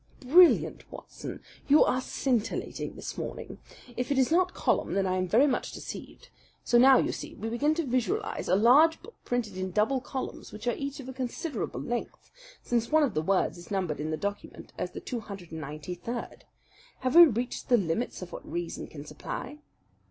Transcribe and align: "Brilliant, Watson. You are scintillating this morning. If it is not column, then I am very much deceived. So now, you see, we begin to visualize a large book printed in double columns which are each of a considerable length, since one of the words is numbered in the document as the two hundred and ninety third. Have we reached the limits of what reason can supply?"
"Brilliant, 0.21 0.91
Watson. 0.91 1.43
You 1.67 1.83
are 1.83 2.01
scintillating 2.01 2.95
this 2.95 3.19
morning. 3.19 3.59
If 3.95 4.11
it 4.11 4.17
is 4.17 4.31
not 4.31 4.51
column, 4.55 4.95
then 4.95 5.05
I 5.05 5.15
am 5.15 5.27
very 5.27 5.45
much 5.45 5.73
deceived. 5.73 6.29
So 6.63 6.79
now, 6.79 6.97
you 6.97 7.11
see, 7.11 7.35
we 7.35 7.49
begin 7.49 7.75
to 7.75 7.85
visualize 7.85 8.47
a 8.49 8.55
large 8.55 8.99
book 9.03 9.13
printed 9.23 9.57
in 9.57 9.69
double 9.69 10.01
columns 10.01 10.51
which 10.51 10.65
are 10.65 10.73
each 10.73 10.99
of 10.99 11.07
a 11.07 11.13
considerable 11.13 11.81
length, 11.83 12.31
since 12.63 12.91
one 12.91 13.03
of 13.03 13.13
the 13.13 13.21
words 13.21 13.59
is 13.59 13.69
numbered 13.69 13.99
in 13.99 14.09
the 14.09 14.17
document 14.17 14.73
as 14.75 14.89
the 14.93 15.01
two 15.01 15.19
hundred 15.19 15.51
and 15.51 15.61
ninety 15.61 15.93
third. 15.93 16.45
Have 17.01 17.13
we 17.15 17.25
reached 17.25 17.69
the 17.69 17.77
limits 17.77 18.23
of 18.23 18.31
what 18.31 18.51
reason 18.51 18.87
can 18.87 19.05
supply?" 19.05 19.59